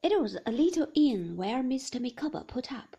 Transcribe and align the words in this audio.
It 0.00 0.20
was 0.20 0.38
a 0.46 0.52
little 0.52 0.86
inn 0.94 1.36
where 1.36 1.60
Mr. 1.60 2.00
Micawber 2.00 2.44
put 2.44 2.70
up, 2.70 2.96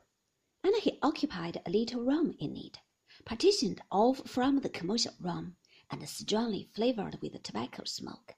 and 0.62 0.76
he 0.76 1.00
occupied 1.02 1.62
a 1.66 1.70
little 1.70 2.02
room 2.04 2.36
in 2.40 2.58
it, 2.58 2.80
partitioned 3.24 3.82
off 3.90 4.30
from 4.30 4.60
the 4.60 4.70
commercial 4.70 5.14
room, 5.22 5.56
and 5.90 6.10
strongly 6.10 6.66
flavoured 6.74 7.22
with 7.22 7.42
tobacco 7.42 7.86
smoke. 7.86 8.36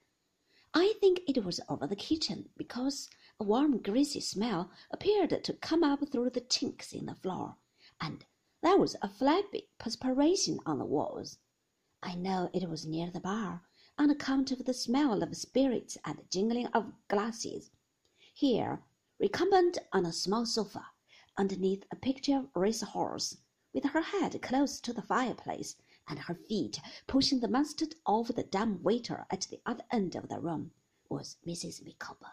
I 0.75 0.93
think 0.99 1.21
it 1.27 1.43
was 1.43 1.59
over 1.67 1.87
the 1.87 1.95
kitchen, 1.95 2.49
because 2.55 3.09
a 3.39 3.43
warm 3.43 3.79
greasy 3.79 4.21
smell 4.21 4.69
appeared 4.91 5.43
to 5.43 5.53
come 5.53 5.83
up 5.83 6.07
through 6.11 6.29
the 6.29 6.41
chinks 6.41 6.93
in 6.93 7.07
the 7.07 7.15
floor, 7.15 7.57
and 7.99 8.25
there 8.61 8.77
was 8.77 8.95
a 9.01 9.09
flabby 9.09 9.69
perspiration 9.79 10.59
on 10.67 10.77
the 10.77 10.85
walls. 10.85 11.39
I 12.03 12.13
know 12.13 12.51
it 12.53 12.69
was 12.69 12.85
near 12.85 13.09
the 13.09 13.19
bar, 13.21 13.63
on 13.97 14.11
account 14.11 14.51
of 14.51 14.65
the 14.65 14.73
smell 14.75 15.23
of 15.23 15.35
spirits 15.35 15.97
and 16.05 16.29
jingling 16.29 16.67
of 16.67 16.93
glasses. 17.07 17.71
Here, 18.41 18.81
recumbent 19.19 19.77
on 19.93 20.03
a 20.03 20.11
small 20.11 20.47
sofa, 20.47 20.87
underneath 21.37 21.85
a 21.91 21.95
picture 21.95 22.37
of 22.39 22.49
race 22.55 22.81
horse, 22.81 23.37
with 23.71 23.83
her 23.83 24.01
head 24.01 24.41
close 24.41 24.81
to 24.81 24.91
the 24.91 25.03
fireplace, 25.03 25.75
and 26.07 26.17
her 26.17 26.33
feet 26.33 26.81
pushing 27.05 27.41
the 27.41 27.47
mustard 27.47 27.93
off 28.03 28.29
the 28.29 28.41
dumb 28.41 28.81
waiter 28.81 29.27
at 29.29 29.41
the 29.41 29.61
other 29.63 29.83
end 29.91 30.15
of 30.15 30.27
the 30.27 30.39
room, 30.39 30.71
was 31.07 31.37
Mrs. 31.45 31.85
Micawber, 31.85 32.31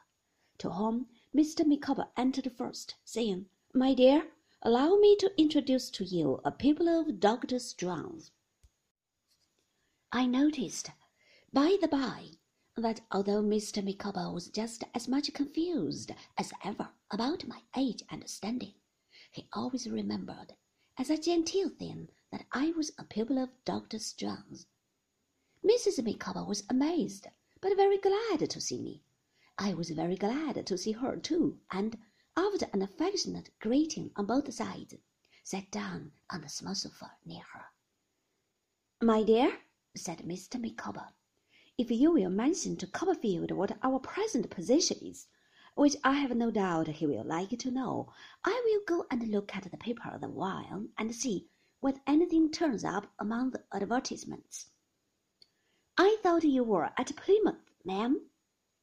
to 0.57 0.71
whom 0.71 1.09
Mr. 1.35 1.67
Micawber 1.67 2.09
entered 2.17 2.51
first, 2.57 2.95
saying, 3.05 3.51
My 3.75 3.93
dear, 3.93 4.33
allow 4.63 4.97
me 4.97 5.15
to 5.17 5.39
introduce 5.39 5.91
to 5.91 6.05
you 6.07 6.41
a 6.43 6.51
pupil 6.51 6.89
of 6.89 7.21
Dr. 7.21 7.59
Strong's. 7.59 8.31
I 10.11 10.25
noticed, 10.25 10.91
by 11.53 11.77
the 11.79 11.89
by, 11.89 12.31
that 12.81 13.01
although 13.11 13.43
Mr. 13.43 13.83
Micawber 13.85 14.33
was 14.33 14.49
just 14.49 14.85
as 14.95 15.09
much 15.09 15.33
confused 15.33 16.13
as 16.37 16.53
ever 16.65 16.91
about 17.11 17.47
my 17.47 17.63
age 17.77 18.03
and 18.11 18.29
standing, 18.29 18.75
he 19.31 19.49
always 19.53 19.89
remembered, 19.89 20.55
as 20.97 21.11
a 21.11 21.19
genteel 21.19 21.69
thing, 21.69 22.09
that 22.31 22.47
I 22.53 22.71
was 22.71 22.93
a 22.99 23.05
pupil 23.05 23.39
of 23.39 23.51
Dr. 23.65 23.99
Strong's. 23.99 24.67
Mrs. 25.65 26.05
Micawber 26.05 26.45
was 26.45 26.65
amazed, 26.69 27.27
but 27.61 27.77
very 27.77 27.99
glad 27.99 28.49
to 28.51 28.61
see 28.61 28.79
me. 28.79 29.03
I 29.59 29.75
was 29.75 29.91
very 29.91 30.17
glad 30.17 30.67
to 30.67 30.79
see 30.79 30.93
her 30.93 31.17
too, 31.17 31.61
and, 31.71 31.99
after 32.37 32.67
an 32.73 32.83
affectionate 32.83 33.51
greeting 33.59 34.13
on 34.15 34.27
both 34.27 34.53
sides, 34.55 34.95
sat 35.43 35.71
down 35.71 36.13
on 36.31 36.43
the 36.43 36.49
small 36.49 36.75
sofa 36.75 37.13
near 37.25 37.43
her. 37.55 37.65
My 39.01 39.25
dear, 39.25 39.59
said 39.97 40.19
Mr. 40.19 40.61
Micawber, 40.61 41.09
if 41.79 41.93
you 41.93 42.11
will 42.11 42.29
mention 42.29 42.77
to 42.77 42.89
Copperfield 42.89 43.53
what 43.53 43.79
our 43.85 44.01
present 44.01 44.51
position 44.51 44.99
is, 45.01 45.29
which 45.77 45.95
I 46.03 46.15
have 46.15 46.37
no 46.37 46.51
doubt 46.51 46.89
he 46.89 47.07
will 47.07 47.23
like 47.23 47.57
to 47.57 47.71
know, 47.71 48.13
I 48.45 48.61
will 48.65 48.81
go 48.85 49.07
and 49.13 49.29
look 49.29 49.55
at 49.55 49.71
the 49.71 49.77
paper 49.77 50.19
the 50.21 50.29
while 50.29 50.89
and 50.99 51.15
see 51.15 51.47
whether 51.79 52.01
anything 52.05 52.51
turns 52.51 52.85
up 52.85 53.07
among 53.21 53.53
the 53.53 53.63
advertisements. 53.73 54.67
I 55.97 56.19
thought 56.21 56.43
you 56.43 56.65
were 56.65 56.91
at 56.99 57.15
Plymouth, 57.15 57.71
ma'am, 57.85 58.29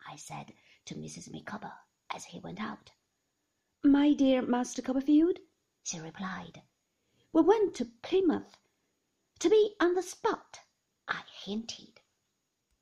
I 0.10 0.16
said 0.16 0.54
to 0.86 0.96
Mrs. 0.96 1.30
Micawber 1.34 1.74
as 2.14 2.24
he 2.24 2.40
went 2.40 2.62
out. 2.62 2.92
My 3.84 4.14
dear 4.14 4.42
Master 4.42 4.82
Copperfield, 4.82 5.40
she 5.84 6.00
replied, 6.00 6.62
we 7.34 7.42
went 7.42 7.76
to 7.76 7.92
Plymouth 8.02 8.56
to 9.40 9.50
be 9.50 9.76
on 9.82 9.96
the 9.96 10.02
spot. 10.02 10.62
I 11.10 11.24
hinted. 11.44 11.95